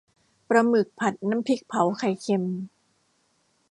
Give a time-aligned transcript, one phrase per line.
[0.49, 2.43] ปลาหมึกผัดน้ำพริกเผาไข่เค็ม